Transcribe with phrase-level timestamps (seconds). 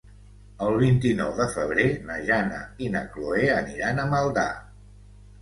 [0.67, 4.49] El vint-i-nou de febrer na Jana i na Chloé aniran a Maldà.